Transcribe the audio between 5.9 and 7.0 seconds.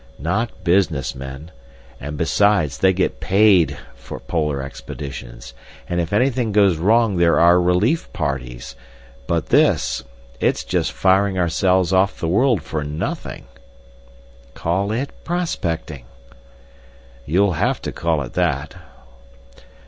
if anything goes